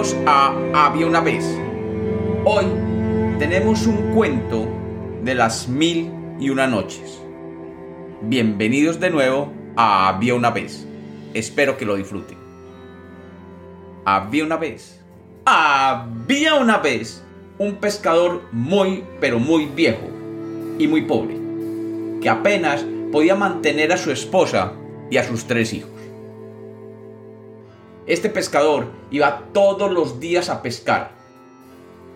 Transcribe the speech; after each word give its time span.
Bienvenidos 0.00 0.26
a 0.26 0.86
Había 0.86 1.06
una 1.06 1.20
vez. 1.20 1.44
Hoy 2.46 2.64
tenemos 3.38 3.86
un 3.86 4.14
cuento 4.14 4.66
de 5.22 5.34
las 5.34 5.68
mil 5.68 6.10
y 6.40 6.48
una 6.48 6.66
noches. 6.66 7.20
Bienvenidos 8.22 8.98
de 8.98 9.10
nuevo 9.10 9.52
a 9.76 10.08
Había 10.08 10.36
una 10.36 10.52
vez. 10.52 10.86
Espero 11.34 11.76
que 11.76 11.84
lo 11.84 11.96
disfruten. 11.96 12.38
Había 14.06 14.44
una 14.44 14.56
vez. 14.56 14.98
Había 15.44 16.54
una 16.54 16.78
vez 16.78 17.22
un 17.58 17.74
pescador 17.74 18.40
muy 18.52 19.04
pero 19.20 19.38
muy 19.38 19.66
viejo 19.66 20.08
y 20.78 20.88
muy 20.88 21.02
pobre, 21.02 21.36
que 22.22 22.30
apenas 22.30 22.86
podía 23.12 23.34
mantener 23.34 23.92
a 23.92 23.98
su 23.98 24.10
esposa 24.10 24.72
y 25.10 25.18
a 25.18 25.24
sus 25.24 25.44
tres 25.44 25.74
hijos. 25.74 25.99
Este 28.10 28.28
pescador 28.28 28.88
iba 29.12 29.44
todos 29.52 29.88
los 29.88 30.18
días 30.18 30.48
a 30.48 30.62
pescar 30.62 31.12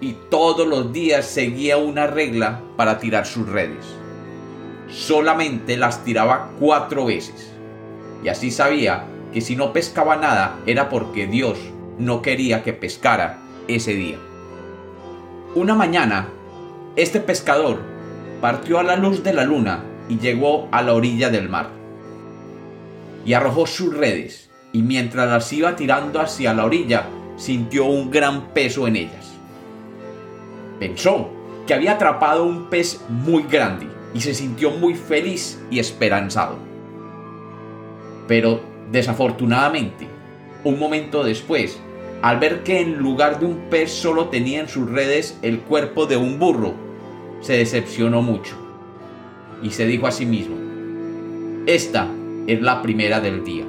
y 0.00 0.16
todos 0.28 0.66
los 0.66 0.92
días 0.92 1.24
seguía 1.24 1.76
una 1.76 2.08
regla 2.08 2.60
para 2.76 2.98
tirar 2.98 3.26
sus 3.26 3.48
redes. 3.48 3.86
Solamente 4.88 5.76
las 5.76 6.02
tiraba 6.02 6.50
cuatro 6.58 7.04
veces 7.04 7.52
y 8.24 8.28
así 8.28 8.50
sabía 8.50 9.04
que 9.32 9.40
si 9.40 9.54
no 9.54 9.72
pescaba 9.72 10.16
nada 10.16 10.58
era 10.66 10.88
porque 10.88 11.28
Dios 11.28 11.60
no 11.96 12.22
quería 12.22 12.64
que 12.64 12.72
pescara 12.72 13.38
ese 13.68 13.94
día. 13.94 14.18
Una 15.54 15.76
mañana, 15.76 16.28
este 16.96 17.20
pescador 17.20 17.78
partió 18.40 18.80
a 18.80 18.82
la 18.82 18.96
luz 18.96 19.22
de 19.22 19.32
la 19.32 19.44
luna 19.44 19.84
y 20.08 20.18
llegó 20.18 20.66
a 20.72 20.82
la 20.82 20.92
orilla 20.92 21.30
del 21.30 21.48
mar. 21.48 21.68
Y 23.24 23.34
arrojó 23.34 23.68
sus 23.68 23.96
redes 23.96 24.50
y 24.74 24.82
mientras 24.82 25.30
las 25.30 25.50
iba 25.52 25.76
tirando 25.76 26.20
hacia 26.20 26.52
la 26.52 26.64
orilla, 26.64 27.06
sintió 27.36 27.84
un 27.84 28.10
gran 28.10 28.48
peso 28.48 28.88
en 28.88 28.96
ellas. 28.96 29.32
Pensó 30.80 31.30
que 31.64 31.74
había 31.74 31.92
atrapado 31.92 32.44
un 32.44 32.68
pez 32.68 33.00
muy 33.08 33.44
grande 33.44 33.86
y 34.12 34.20
se 34.20 34.34
sintió 34.34 34.72
muy 34.72 34.94
feliz 34.94 35.62
y 35.70 35.78
esperanzado. 35.78 36.58
Pero 38.26 38.62
desafortunadamente, 38.90 40.08
un 40.64 40.80
momento 40.80 41.22
después, 41.22 41.80
al 42.20 42.40
ver 42.40 42.64
que 42.64 42.80
en 42.80 42.98
lugar 42.98 43.38
de 43.38 43.46
un 43.46 43.70
pez 43.70 43.92
solo 43.92 44.28
tenía 44.28 44.58
en 44.58 44.68
sus 44.68 44.90
redes 44.90 45.38
el 45.42 45.60
cuerpo 45.60 46.06
de 46.06 46.16
un 46.16 46.40
burro, 46.40 46.74
se 47.40 47.56
decepcionó 47.56 48.22
mucho 48.22 48.56
y 49.62 49.70
se 49.70 49.86
dijo 49.86 50.08
a 50.08 50.10
sí 50.10 50.26
mismo, 50.26 50.56
esta 51.66 52.08
es 52.48 52.60
la 52.60 52.82
primera 52.82 53.20
del 53.20 53.44
día 53.44 53.64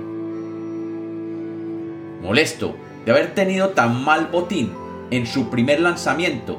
molesto 2.26 2.76
de 3.06 3.12
haber 3.12 3.36
tenido 3.36 3.70
tan 3.70 4.04
mal 4.04 4.30
botín 4.31 4.73
en 5.12 5.28
su 5.28 5.52
primer 5.52 5.80
lanzamiento, 5.80 6.58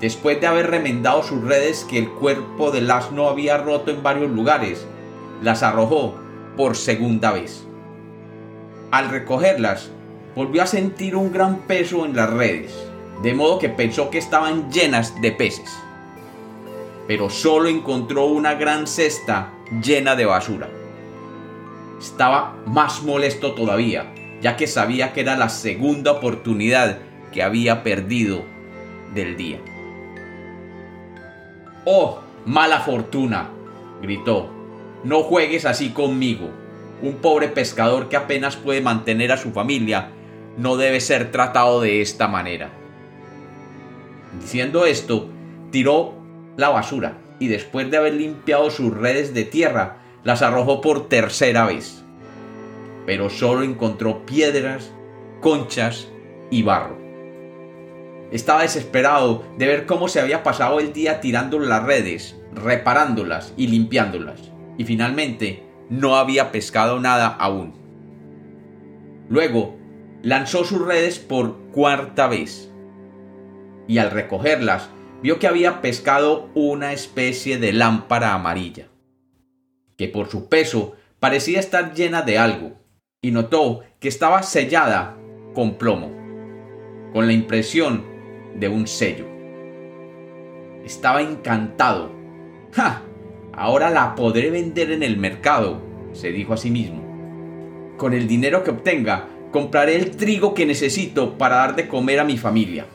después 0.00 0.40
de 0.40 0.48
haber 0.48 0.70
remendado 0.70 1.22
sus 1.22 1.42
redes 1.42 1.86
que 1.88 1.98
el 1.98 2.10
cuerpo 2.10 2.72
del 2.72 2.90
asno 2.90 3.28
había 3.28 3.58
roto 3.58 3.92
en 3.92 4.02
varios 4.02 4.30
lugares, 4.30 4.84
las 5.42 5.62
arrojó 5.62 6.16
por 6.56 6.76
segunda 6.76 7.32
vez. 7.32 7.64
Al 8.90 9.08
recogerlas, 9.08 9.90
volvió 10.34 10.64
a 10.64 10.66
sentir 10.66 11.14
un 11.14 11.32
gran 11.32 11.58
peso 11.60 12.04
en 12.04 12.16
las 12.16 12.30
redes, 12.30 12.74
de 13.22 13.34
modo 13.34 13.60
que 13.60 13.68
pensó 13.68 14.10
que 14.10 14.18
estaban 14.18 14.70
llenas 14.72 15.20
de 15.22 15.30
peces. 15.30 15.70
Pero 17.06 17.30
solo 17.30 17.68
encontró 17.68 18.26
una 18.26 18.54
gran 18.54 18.88
cesta 18.88 19.52
llena 19.80 20.16
de 20.16 20.26
basura. 20.26 20.68
Estaba 22.00 22.56
más 22.66 23.02
molesto 23.04 23.54
todavía 23.54 24.12
ya 24.46 24.56
que 24.56 24.68
sabía 24.68 25.12
que 25.12 25.22
era 25.22 25.36
la 25.36 25.48
segunda 25.48 26.12
oportunidad 26.12 26.98
que 27.32 27.42
había 27.42 27.82
perdido 27.82 28.44
del 29.12 29.36
día. 29.36 29.58
¡Oh, 31.84 32.20
mala 32.44 32.78
fortuna! 32.78 33.50
gritó. 34.00 34.48
No 35.02 35.24
juegues 35.24 35.64
así 35.64 35.90
conmigo. 35.90 36.50
Un 37.02 37.14
pobre 37.16 37.48
pescador 37.48 38.08
que 38.08 38.14
apenas 38.14 38.54
puede 38.54 38.80
mantener 38.80 39.32
a 39.32 39.36
su 39.36 39.50
familia 39.50 40.10
no 40.56 40.76
debe 40.76 41.00
ser 41.00 41.32
tratado 41.32 41.80
de 41.80 42.00
esta 42.00 42.28
manera. 42.28 42.70
Diciendo 44.40 44.86
esto, 44.86 45.28
tiró 45.72 46.14
la 46.56 46.68
basura 46.68 47.18
y 47.40 47.48
después 47.48 47.90
de 47.90 47.96
haber 47.96 48.14
limpiado 48.14 48.70
sus 48.70 48.96
redes 48.96 49.34
de 49.34 49.42
tierra, 49.42 49.96
las 50.22 50.42
arrojó 50.42 50.80
por 50.80 51.08
tercera 51.08 51.66
vez 51.66 52.05
pero 53.06 53.30
solo 53.30 53.62
encontró 53.62 54.26
piedras, 54.26 54.92
conchas 55.40 56.08
y 56.50 56.62
barro. 56.62 56.98
Estaba 58.32 58.62
desesperado 58.62 59.44
de 59.56 59.66
ver 59.68 59.86
cómo 59.86 60.08
se 60.08 60.20
había 60.20 60.42
pasado 60.42 60.80
el 60.80 60.92
día 60.92 61.20
tirando 61.20 61.60
las 61.60 61.84
redes, 61.84 62.36
reparándolas 62.52 63.54
y 63.56 63.68
limpiándolas, 63.68 64.50
y 64.76 64.84
finalmente 64.84 65.62
no 65.88 66.16
había 66.16 66.50
pescado 66.50 66.98
nada 66.98 67.28
aún. 67.28 67.74
Luego 69.28 69.76
lanzó 70.22 70.64
sus 70.64 70.84
redes 70.84 71.20
por 71.20 71.56
cuarta 71.70 72.26
vez, 72.26 72.72
y 73.86 73.98
al 73.98 74.10
recogerlas 74.10 74.90
vio 75.22 75.38
que 75.38 75.46
había 75.46 75.80
pescado 75.80 76.50
una 76.54 76.92
especie 76.92 77.58
de 77.58 77.72
lámpara 77.72 78.34
amarilla, 78.34 78.88
que 79.96 80.08
por 80.08 80.28
su 80.28 80.48
peso 80.48 80.96
parecía 81.20 81.60
estar 81.60 81.94
llena 81.94 82.22
de 82.22 82.38
algo, 82.38 82.85
y 83.22 83.30
notó 83.30 83.80
que 83.98 84.08
estaba 84.08 84.42
sellada 84.42 85.16
con 85.54 85.78
plomo, 85.78 86.12
con 87.12 87.26
la 87.26 87.32
impresión 87.32 88.04
de 88.54 88.68
un 88.68 88.86
sello. 88.86 89.26
Estaba 90.84 91.22
encantado. 91.22 92.12
¡Ja! 92.72 93.02
Ahora 93.52 93.90
la 93.90 94.14
podré 94.14 94.50
vender 94.50 94.90
en 94.90 95.02
el 95.02 95.16
mercado, 95.16 95.80
se 96.12 96.30
dijo 96.30 96.52
a 96.52 96.56
sí 96.58 96.70
mismo. 96.70 97.02
Con 97.96 98.12
el 98.12 98.28
dinero 98.28 98.62
que 98.62 98.70
obtenga, 98.70 99.28
compraré 99.50 99.96
el 99.96 100.16
trigo 100.16 100.52
que 100.52 100.66
necesito 100.66 101.38
para 101.38 101.56
dar 101.56 101.74
de 101.74 101.88
comer 101.88 102.20
a 102.20 102.24
mi 102.24 102.36
familia. 102.36 102.86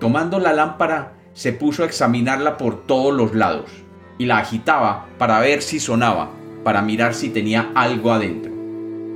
Tomando 0.00 0.38
la 0.38 0.54
lámpara, 0.54 1.12
se 1.34 1.52
puso 1.52 1.82
a 1.82 1.86
examinarla 1.86 2.56
por 2.56 2.86
todos 2.86 3.14
los 3.14 3.34
lados 3.34 3.70
y 4.16 4.24
la 4.24 4.38
agitaba 4.38 5.06
para 5.18 5.38
ver 5.40 5.60
si 5.60 5.78
sonaba, 5.78 6.30
para 6.66 6.82
mirar 6.82 7.14
si 7.14 7.28
tenía 7.30 7.70
algo 7.76 8.10
adentro 8.10 8.56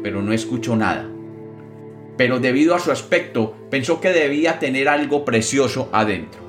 pero 0.03 0.23
no 0.23 0.33
escuchó 0.33 0.77
nada. 0.77 1.09
Pero 2.17 2.39
debido 2.39 2.75
a 2.75 2.81
su 2.81 2.91
aspecto, 2.91 3.55
pensó 3.71 4.01
que 4.01 4.11
debía 4.11 4.59
tener 4.59 4.89
algo 4.89 5.25
precioso 5.25 5.89
adentro. 5.93 6.41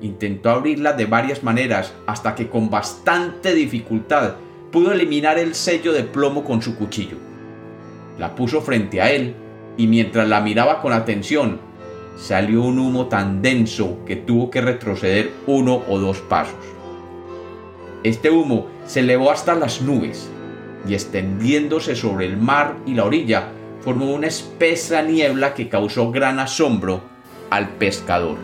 Intentó 0.00 0.50
abrirla 0.50 0.92
de 0.92 1.06
varias 1.06 1.42
maneras 1.42 1.92
hasta 2.06 2.34
que 2.34 2.48
con 2.48 2.70
bastante 2.70 3.54
dificultad 3.54 4.34
pudo 4.70 4.92
eliminar 4.92 5.38
el 5.38 5.54
sello 5.54 5.92
de 5.92 6.04
plomo 6.04 6.44
con 6.44 6.62
su 6.62 6.76
cuchillo. 6.76 7.16
La 8.18 8.34
puso 8.34 8.60
frente 8.60 9.00
a 9.00 9.10
él 9.10 9.34
y 9.76 9.86
mientras 9.86 10.28
la 10.28 10.40
miraba 10.40 10.80
con 10.80 10.92
atención, 10.92 11.60
salió 12.16 12.62
un 12.62 12.78
humo 12.78 13.06
tan 13.06 13.42
denso 13.42 13.98
que 14.06 14.16
tuvo 14.16 14.50
que 14.50 14.60
retroceder 14.60 15.32
uno 15.46 15.82
o 15.88 15.98
dos 15.98 16.20
pasos. 16.20 16.73
Este 18.04 18.30
humo 18.30 18.66
se 18.84 19.00
elevó 19.00 19.30
hasta 19.30 19.54
las 19.54 19.80
nubes 19.80 20.28
y 20.86 20.92
extendiéndose 20.92 21.96
sobre 21.96 22.26
el 22.26 22.36
mar 22.36 22.76
y 22.84 22.92
la 22.92 23.06
orilla, 23.06 23.48
formó 23.80 24.12
una 24.12 24.26
espesa 24.26 25.00
niebla 25.00 25.54
que 25.54 25.70
causó 25.70 26.10
gran 26.10 26.38
asombro 26.38 27.00
al 27.48 27.70
pescador. 27.70 28.36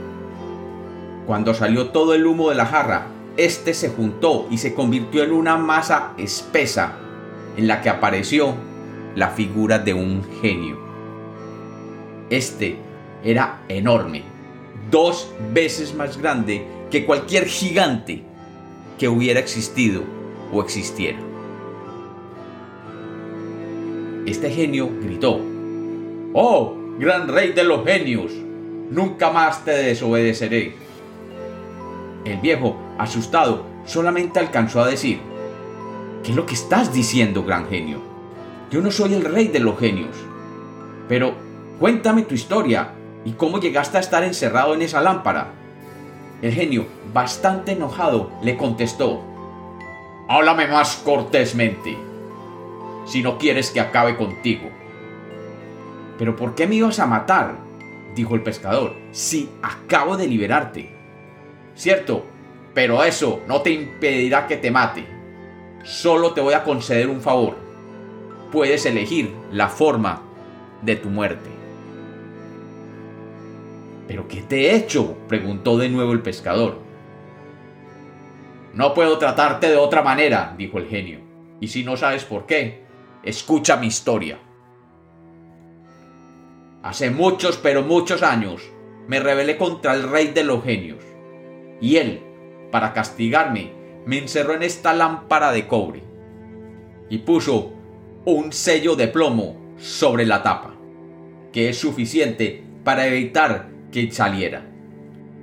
Cuando 1.27 1.53
salió 1.53 1.91
todo 1.91 2.15
el 2.15 2.27
humo 2.27 2.49
de 2.49 2.55
la 2.55 2.65
jarra, 2.65 3.09
éste 3.37 3.75
se 3.75 3.91
juntó 3.91 4.49
y 4.51 4.57
se 4.57 4.73
convirtió 4.73 5.25
en 5.25 5.33
una 5.33 5.59
masa 5.59 6.15
espesa, 6.17 6.95
en 7.59 7.69
la 7.69 7.83
que 7.83 7.91
apareció 7.91 8.55
la 9.15 9.29
figura 9.29 9.79
de 9.79 9.93
un 9.93 10.25
genio. 10.41 10.79
Este 12.31 12.79
era 13.23 13.61
enorme, 13.69 14.23
dos 14.91 15.31
veces 15.53 15.95
más 15.95 16.17
grande 16.17 16.65
que 16.91 17.05
cualquier 17.05 17.45
gigante 17.45 18.30
que 19.01 19.09
hubiera 19.09 19.41
existido 19.41 20.03
o 20.53 20.61
existiera. 20.61 21.19
Este 24.27 24.51
genio 24.51 24.91
gritó, 25.01 25.41
¡Oh, 26.35 26.77
gran 26.99 27.27
rey 27.29 27.55
de 27.55 27.65
los 27.65 27.83
genios! 27.87 28.31
Nunca 28.91 29.31
más 29.31 29.65
te 29.65 29.71
desobedeceré. 29.71 30.75
El 32.27 32.41
viejo, 32.43 32.77
asustado, 32.99 33.65
solamente 33.87 34.39
alcanzó 34.39 34.83
a 34.83 34.89
decir, 34.89 35.19
¿qué 36.23 36.33
es 36.33 36.37
lo 36.37 36.45
que 36.45 36.53
estás 36.53 36.93
diciendo, 36.93 37.43
gran 37.43 37.71
genio? 37.71 38.03
Yo 38.71 38.83
no 38.83 38.91
soy 38.91 39.15
el 39.15 39.25
rey 39.25 39.49
de 39.49 39.61
los 39.61 39.79
genios. 39.81 40.15
Pero 41.09 41.33
cuéntame 41.79 42.25
tu 42.25 42.35
historia 42.35 42.93
y 43.25 43.33
cómo 43.33 43.61
llegaste 43.61 43.97
a 43.97 44.01
estar 44.01 44.25
encerrado 44.25 44.75
en 44.75 44.83
esa 44.83 45.01
lámpara. 45.01 45.55
El 46.43 46.53
genio, 46.53 46.87
bastante 47.13 47.73
enojado, 47.73 48.31
le 48.43 48.57
contestó, 48.57 49.23
Háblame 50.29 50.69
más 50.69 50.97
cortésmente 51.05 51.97
si 53.05 53.23
no 53.23 53.39
quieres 53.39 53.71
que 53.71 53.81
acabe 53.81 54.17
contigo. 54.17 54.71
¿Pero 56.19 56.37
por 56.37 56.55
qué 56.55 56.67
me 56.67 56.77
ibas 56.77 57.01
a 57.01 57.07
matar? 57.07 57.59
dijo 58.15 58.35
el 58.35 58.43
pescador, 58.43 58.95
si 59.11 59.51
acabo 59.63 60.17
de 60.17 60.29
liberarte. 60.29 60.95
Cierto, 61.75 62.25
pero 62.75 63.03
eso 63.03 63.41
no 63.49 63.63
te 63.63 63.71
impedirá 63.71 64.47
que 64.47 64.57
te 64.57 64.71
mate. 64.71 65.07
Solo 65.83 66.33
te 66.33 66.41
voy 66.41 66.55
a 66.55 66.63
conceder 66.63 67.09
un 67.09 67.21
favor. 67.21 67.57
Puedes 68.53 68.87
elegir 68.87 69.35
la 69.51 69.69
forma 69.69 70.23
de 70.83 70.97
tu 70.97 71.09
muerte. 71.09 71.60
¿Pero 74.11 74.27
qué 74.27 74.43
te 74.43 74.63
he 74.63 74.75
hecho? 74.75 75.17
preguntó 75.29 75.79
de 75.79 75.89
nuevo 75.89 76.11
el 76.11 76.21
pescador. 76.21 76.81
No 78.75 78.93
puedo 78.93 79.19
tratarte 79.19 79.69
de 79.69 79.77
otra 79.77 80.03
manera, 80.03 80.53
dijo 80.59 80.79
el 80.79 80.89
genio. 80.89 81.21
Y 81.61 81.69
si 81.69 81.85
no 81.85 81.97
sabes 81.97 82.25
por 82.25 82.45
qué, 82.45 82.83
escucha 83.23 83.77
mi 83.77 83.87
historia. 83.87 84.41
Hace 86.83 87.13
muchos, 87.13 87.57
pero 87.59 87.85
muchos 87.85 88.25
años, 88.25 88.69
me 89.07 89.21
rebelé 89.21 89.57
contra 89.57 89.95
el 89.95 90.11
rey 90.11 90.33
de 90.33 90.43
los 90.43 90.65
genios. 90.65 91.05
Y 91.81 91.99
él, 91.99 92.21
para 92.73 92.93
castigarme, 92.93 93.73
me 94.07 94.19
encerró 94.19 94.55
en 94.55 94.65
esta 94.65 94.93
lámpara 94.93 95.53
de 95.53 95.69
cobre. 95.69 96.03
Y 97.11 97.19
puso 97.19 97.75
un 98.25 98.53
sello 98.53 98.97
de 98.97 99.07
plomo 99.07 99.77
sobre 99.79 100.27
la 100.27 100.43
tapa, 100.43 100.75
que 101.53 101.69
es 101.69 101.79
suficiente 101.79 102.65
para 102.83 103.07
evitar 103.07 103.70
que 103.91 104.11
saliera. 104.11 104.67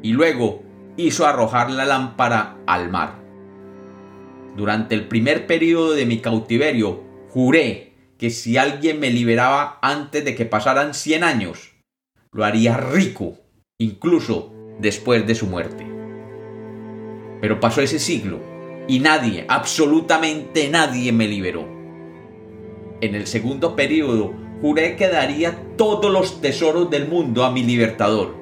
Y 0.02 0.14
luego 0.14 0.64
hizo 0.98 1.26
arrojar 1.26 1.70
la 1.70 1.86
lámpara 1.86 2.58
al 2.66 2.90
mar. 2.90 3.20
Durante 4.56 4.96
el 4.96 5.08
primer 5.08 5.46
periodo 5.46 5.94
de 5.94 6.06
mi 6.06 6.20
cautiverio, 6.20 7.04
juré 7.30 7.94
que 8.18 8.30
si 8.32 8.58
alguien 8.58 9.00
me 9.00 9.12
liberaba 9.12 9.78
antes 9.82 10.26
de 10.26 10.36
que 10.36 10.46
pasaran 10.46 10.94
100 10.94 11.24
años, 11.24 11.74
lo 12.32 12.44
haría 12.44 12.76
rico, 12.78 13.38
incluso 13.78 14.54
después 14.80 15.28
de 15.28 15.36
su 15.36 15.46
muerte. 15.46 15.86
Pero 17.42 17.60
pasó 17.60 17.82
ese 17.82 18.00
siglo 18.00 18.40
y 18.88 19.00
nadie, 19.00 19.46
absolutamente 19.48 20.70
nadie 20.70 21.12
me 21.12 21.28
liberó. 21.28 21.68
En 23.02 23.14
el 23.14 23.28
segundo 23.28 23.76
periodo 23.76 24.34
juré 24.62 24.96
que 24.96 25.08
daría 25.08 25.58
todos 25.78 26.12
los 26.12 26.42
tesoros 26.42 26.90
del 26.90 27.08
mundo 27.08 27.44
a 27.44 27.52
mi 27.52 27.64
libertador. 27.64 28.36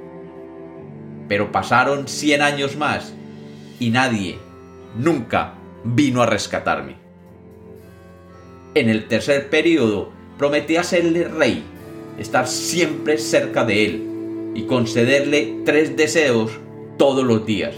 Pero 1.28 1.52
pasaron 1.52 2.08
100 2.08 2.42
años 2.42 2.78
más 2.78 3.14
y 3.80 3.90
nadie, 3.90 4.38
nunca, 4.98 5.56
vino 5.84 6.22
a 6.22 6.26
rescatarme. 6.26 6.96
En 8.74 8.90
el 8.90 9.08
tercer 9.08 9.50
periodo 9.50 10.10
prometí 10.38 10.76
hacerle 10.76 11.28
rey, 11.28 11.64
estar 12.18 12.48
siempre 12.48 13.18
cerca 13.18 13.66
de 13.66 13.86
él 13.86 14.52
y 14.54 14.64
concederle 14.64 15.62
tres 15.66 15.96
deseos 15.96 16.52
todos 16.98 17.26
los 17.26 17.46
días. 17.46 17.76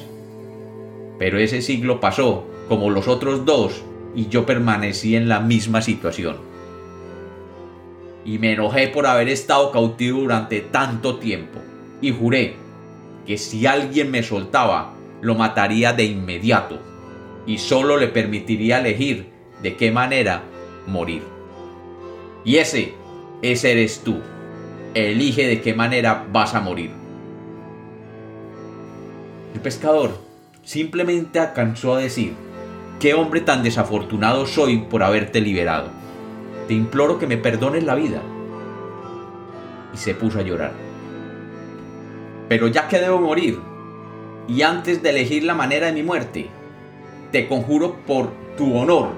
Pero 1.19 1.39
ese 1.39 1.61
siglo 1.61 1.99
pasó 1.99 2.45
como 2.67 2.89
los 2.89 3.07
otros 3.07 3.45
dos 3.45 3.81
y 4.15 4.27
yo 4.27 4.45
permanecí 4.45 5.15
en 5.15 5.27
la 5.29 5.39
misma 5.39 5.81
situación. 5.81 6.37
Y 8.27 8.39
me 8.39 8.51
enojé 8.51 8.89
por 8.89 9.07
haber 9.07 9.29
estado 9.29 9.71
cautivo 9.71 10.19
durante 10.19 10.59
tanto 10.59 11.17
tiempo 11.17 11.59
y 12.01 12.11
juré 12.11 12.55
que 13.25 13.37
si 13.37 13.65
alguien 13.65 14.11
me 14.11 14.21
soltaba, 14.21 14.93
lo 15.21 15.33
mataría 15.33 15.93
de 15.93 16.03
inmediato 16.03 16.77
y 17.45 17.57
solo 17.57 17.95
le 17.95 18.09
permitiría 18.09 18.79
elegir 18.79 19.31
de 19.63 19.77
qué 19.77 19.91
manera 19.91 20.43
morir. 20.87 21.23
Y 22.43 22.57
ese, 22.57 22.93
ese 23.41 23.71
eres 23.71 24.01
tú. 24.03 24.19
Elige 24.93 25.47
de 25.47 25.61
qué 25.61 25.73
manera 25.73 26.27
vas 26.29 26.53
a 26.53 26.59
morir. 26.59 26.91
El 29.53 29.61
pescador 29.61 30.19
simplemente 30.63 31.39
alcanzó 31.39 31.95
a 31.95 31.99
decir, 31.99 32.33
qué 32.99 33.13
hombre 33.13 33.39
tan 33.39 33.63
desafortunado 33.63 34.45
soy 34.45 34.79
por 34.79 35.01
haberte 35.01 35.39
liberado. 35.39 35.91
Te 36.67 36.73
imploro 36.73 37.17
que 37.17 37.27
me 37.27 37.37
perdones 37.37 37.83
la 37.83 37.95
vida. 37.95 38.21
Y 39.93 39.97
se 39.97 40.13
puso 40.13 40.39
a 40.39 40.43
llorar. 40.43 40.73
Pero 42.49 42.67
ya 42.67 42.87
que 42.87 42.99
debo 42.99 43.19
morir, 43.19 43.59
y 44.47 44.61
antes 44.61 45.01
de 45.01 45.09
elegir 45.09 45.43
la 45.43 45.53
manera 45.53 45.87
de 45.87 45.93
mi 45.93 46.03
muerte, 46.03 46.49
te 47.31 47.47
conjuro 47.47 47.97
por 48.05 48.29
tu 48.57 48.75
honor 48.77 49.09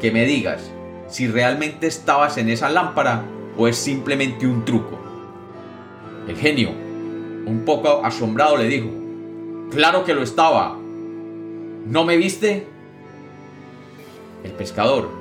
que 0.00 0.10
me 0.10 0.24
digas 0.24 0.70
si 1.08 1.26
realmente 1.26 1.86
estabas 1.86 2.38
en 2.38 2.48
esa 2.48 2.68
lámpara 2.70 3.24
o 3.56 3.68
es 3.68 3.76
simplemente 3.76 4.46
un 4.46 4.64
truco. 4.64 4.98
El 6.26 6.36
genio, 6.36 6.70
un 6.70 7.62
poco 7.64 8.04
asombrado, 8.04 8.56
le 8.56 8.68
dijo, 8.68 8.88
Claro 9.70 10.04
que 10.04 10.14
lo 10.14 10.22
estaba. 10.22 10.78
¿No 11.86 12.04
me 12.04 12.16
viste? 12.16 12.66
El 14.44 14.52
pescador 14.52 15.17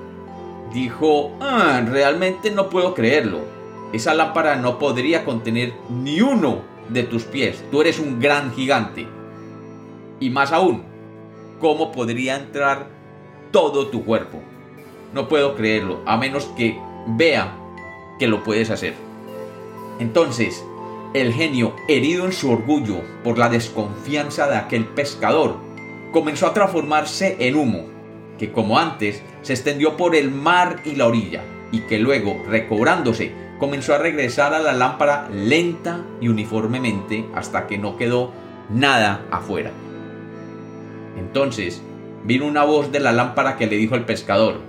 dijo, 0.74 1.32
ah, 1.40 1.82
realmente 1.86 2.52
no 2.52 2.70
puedo 2.70 2.94
creerlo. 2.94 3.40
Esa 3.94 4.14
lámpara 4.14 4.56
no 4.56 4.80
podría 4.80 5.24
contener 5.24 5.74
ni 5.90 6.22
uno 6.22 6.62
de 6.90 7.04
tus 7.04 7.24
pies. 7.24 7.64
Tú 7.72 7.82
eres 7.82 8.00
un 8.00 8.20
gran 8.20 8.54
gigante. 8.54 9.08
Y 10.20 10.30
más 10.30 10.52
aún, 10.52 10.84
¿cómo 11.60 11.92
podría 11.92 12.36
entrar 12.36 12.88
todo 13.52 13.88
tu 13.88 14.04
cuerpo? 14.04 14.40
No 15.14 15.28
puedo 15.28 15.56
creerlo, 15.56 16.02
a 16.06 16.18
menos 16.18 16.46
que 16.58 16.78
vea 17.08 17.56
que 18.20 18.28
lo 18.28 18.44
puedes 18.44 18.70
hacer. 18.70 18.96
Entonces, 20.00 20.64
el 21.14 21.34
genio, 21.34 21.76
herido 21.88 22.26
en 22.26 22.34
su 22.34 22.52
orgullo 22.52 23.02
por 23.24 23.38
la 23.38 23.50
desconfianza 23.50 24.48
de 24.48 24.58
aquel 24.58 24.86
pescador, 24.86 25.56
comenzó 26.12 26.48
a 26.48 26.54
transformarse 26.54 27.38
en 27.40 27.56
humo, 27.56 27.86
que 28.38 28.52
como 28.52 28.80
antes 28.80 29.22
se 29.42 29.54
extendió 29.54 29.98
por 29.98 30.16
el 30.16 30.32
mar 30.32 30.82
y 30.86 30.96
la 30.96 31.08
orilla, 31.08 31.44
y 31.72 31.82
que 31.82 32.00
luego, 32.00 32.44
recobrándose, 32.48 33.32
comenzó 33.60 33.94
a 33.94 33.98
regresar 33.98 34.54
a 34.54 34.60
la 34.60 34.74
lámpara 34.74 35.30
lenta 35.30 36.06
y 36.22 36.28
uniformemente 36.28 37.26
hasta 37.34 37.68
que 37.68 37.78
no 37.78 37.98
quedó 37.98 38.32
nada 38.70 39.26
afuera. 39.32 39.72
Entonces 41.18 41.82
vino 42.24 42.46
una 42.46 42.64
voz 42.64 42.92
de 42.92 43.00
la 43.00 43.12
lámpara 43.12 43.58
que 43.58 43.68
le 43.68 43.78
dijo 43.78 43.96
al 43.96 44.06
pescador, 44.06 44.62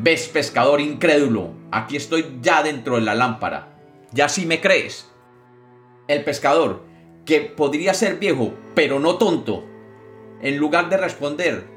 Ves, 0.00 0.28
pescador 0.28 0.80
incrédulo, 0.80 1.52
aquí 1.70 1.96
estoy 1.96 2.38
ya 2.42 2.62
dentro 2.62 2.96
de 2.96 3.02
la 3.02 3.14
lámpara. 3.14 3.76
¿Ya 4.12 4.28
sí 4.28 4.44
me 4.44 4.60
crees? 4.60 5.08
El 6.08 6.24
pescador, 6.24 6.82
que 7.24 7.40
podría 7.40 7.94
ser 7.94 8.16
viejo, 8.16 8.54
pero 8.74 8.98
no 8.98 9.16
tonto, 9.16 9.64
en 10.42 10.58
lugar 10.58 10.90
de 10.90 10.96
responder, 10.96 11.73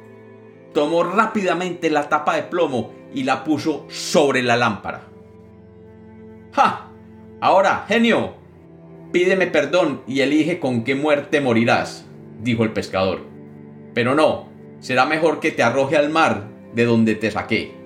tomó 0.74 1.04
rápidamente 1.04 1.90
la 1.90 2.10
tapa 2.10 2.36
de 2.36 2.44
plomo 2.44 2.92
y 3.14 3.24
la 3.24 3.44
puso 3.44 3.86
sobre 3.90 4.44
la 4.44 4.58
lámpara. 4.58 5.04
¡Ja! 6.54 6.92
Ahora, 7.40 7.86
genio, 7.88 8.34
pídeme 9.12 9.48
perdón 9.48 10.02
y 10.08 10.22
elige 10.22 10.60
con 10.60 10.84
qué 10.84 10.96
muerte 10.96 11.42
morirás, 11.42 12.06
dijo 12.42 12.64
el 12.64 12.74
pescador. 12.74 13.22
Pero 13.94 14.16
no, 14.16 14.50
será 14.80 15.06
mejor 15.06 15.40
que 15.40 15.52
te 15.52 15.64
arroje 15.64 15.98
al 15.98 16.10
mar 16.10 16.48
de 16.74 16.86
donde 16.86 17.16
te 17.16 17.32
saqué 17.32 17.78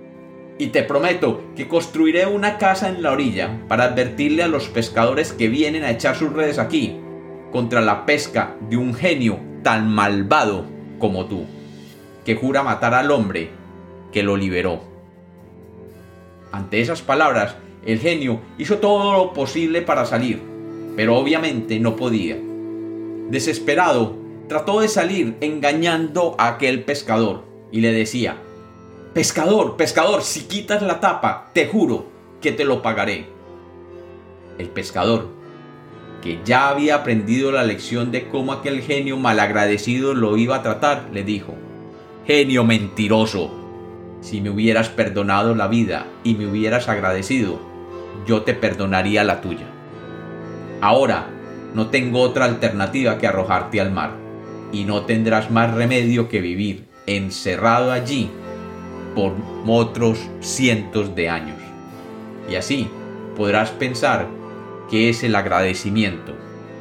y 0.61 0.67
te 0.67 0.83
prometo 0.83 1.41
que 1.55 1.67
construiré 1.67 2.27
una 2.27 2.59
casa 2.59 2.88
en 2.88 3.01
la 3.01 3.11
orilla 3.11 3.61
para 3.67 3.85
advertirle 3.85 4.43
a 4.43 4.47
los 4.47 4.67
pescadores 4.67 5.33
que 5.33 5.47
vienen 5.47 5.83
a 5.83 5.89
echar 5.89 6.15
sus 6.15 6.31
redes 6.31 6.59
aquí 6.59 7.00
contra 7.51 7.81
la 7.81 8.05
pesca 8.05 8.55
de 8.69 8.77
un 8.77 8.93
genio 8.93 9.39
tan 9.63 9.89
malvado 9.89 10.65
como 11.00 11.25
tú, 11.25 11.45
jura 12.35 12.63
matar 12.63 12.93
al 12.93 13.11
hombre 13.11 13.50
que 14.11 14.23
lo 14.23 14.38
liberó. 14.38 14.81
Ante 16.51 16.81
esas 16.81 17.01
palabras, 17.01 17.55
el 17.85 18.00
genio 18.00 18.41
hizo 18.57 18.77
todo 18.77 19.13
lo 19.13 19.33
posible 19.33 19.81
para 19.81 20.05
salir, 20.05 20.41
pero 20.95 21.17
obviamente 21.17 21.79
no 21.79 21.95
podía. 21.95 22.38
Desesperado, 23.29 24.15
trató 24.47 24.81
de 24.81 24.88
salir 24.88 25.38
engañando 25.39 26.35
a 26.38 26.50
aquel 26.50 26.83
pescador 26.83 27.45
y 27.71 27.79
le 27.81 27.93
decía, 27.93 28.38
Pescador, 29.13 29.75
pescador, 29.75 30.23
si 30.23 30.41
quitas 30.41 30.81
la 30.81 31.00
tapa, 31.00 31.51
te 31.53 31.67
juro 31.67 32.05
que 32.39 32.51
te 32.51 32.63
lo 32.63 32.81
pagaré. 32.81 33.25
El 34.57 34.69
pescador, 34.69 35.27
que 36.21 36.39
ya 36.45 36.69
había 36.69 36.95
aprendido 36.95 37.51
la 37.51 37.63
lección 37.63 38.11
de 38.11 38.29
cómo 38.29 38.53
aquel 38.53 38.81
genio 38.81 39.17
malagradecido 39.17 40.13
lo 40.13 40.38
iba 40.38 40.57
a 40.57 40.63
tratar, 40.63 41.09
le 41.11 41.23
dijo, 41.23 41.55
Genio 42.25 42.63
mentiroso, 42.63 43.51
si 44.21 44.41
me 44.41 44.51
hubieras 44.51 44.89
perdonado 44.89 45.55
la 45.55 45.67
vida 45.67 46.05
y 46.23 46.35
me 46.35 46.45
hubieras 46.45 46.87
agradecido, 46.87 47.59
yo 48.27 48.43
te 48.43 48.53
perdonaría 48.53 49.23
la 49.23 49.41
tuya. 49.41 49.65
Ahora 50.81 51.29
no 51.73 51.87
tengo 51.87 52.21
otra 52.21 52.45
alternativa 52.45 53.17
que 53.17 53.25
arrojarte 53.25 53.81
al 53.81 53.91
mar, 53.91 54.11
y 54.71 54.85
no 54.85 55.01
tendrás 55.05 55.49
más 55.49 55.73
remedio 55.73 56.29
que 56.29 56.41
vivir 56.41 56.85
encerrado 57.07 57.91
allí 57.91 58.29
por 59.15 59.33
otros 59.67 60.19
cientos 60.41 61.15
de 61.15 61.27
años. 61.27 61.57
Y 62.47 62.55
así 62.55 62.87
podrás 63.35 63.71
pensar 63.71 64.27
qué 64.91 65.09
es 65.09 65.23
el 65.23 65.35
agradecimiento 65.35 66.33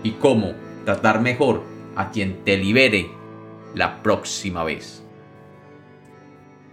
y 0.02 0.12
cómo 0.12 0.52
tratar 0.84 1.22
mejor 1.22 1.62
a 1.96 2.10
quien 2.10 2.44
te 2.44 2.58
libere 2.58 3.10
la 3.74 4.02
próxima 4.02 4.64
vez. 4.64 5.02